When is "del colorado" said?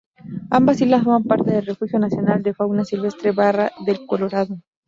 3.85-4.57